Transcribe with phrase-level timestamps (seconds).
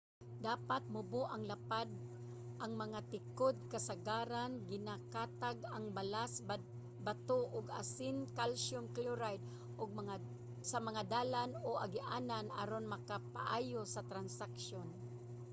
[0.47, 1.89] dapat mubo ug lapad
[2.63, 3.55] ang mga tikod.
[3.73, 6.33] kasagaran ginakatag ang balas
[7.07, 9.45] bato ug asin calcium chloride
[10.71, 14.01] sa mga dalan o agianan aron makapaayo sa
[14.39, 14.89] traksyon